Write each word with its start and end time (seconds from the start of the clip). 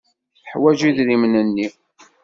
Teḥwaj 0.41 0.79
idrimen-nni. 0.89 1.67